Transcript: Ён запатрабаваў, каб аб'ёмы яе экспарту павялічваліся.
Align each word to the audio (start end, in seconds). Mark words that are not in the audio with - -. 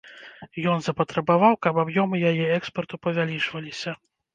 Ён 0.71 0.79
запатрабаваў, 0.85 1.53
каб 1.67 1.75
аб'ёмы 1.85 2.25
яе 2.33 2.51
экспарту 2.59 3.05
павялічваліся. 3.09 4.01